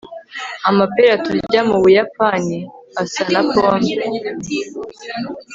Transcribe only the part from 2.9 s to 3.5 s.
asa na